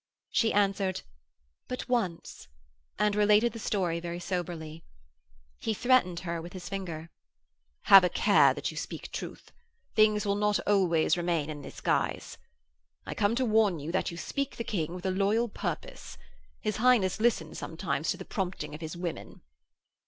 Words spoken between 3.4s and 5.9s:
the story very soberly. He